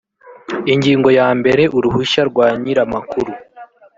ingingo 0.73 1.09
ya 1.19 1.27
mbere 1.39 1.63
uruhushya 1.77 2.21
rwa 2.29 2.47
nyir 2.61 2.77
amakuru 2.85 3.31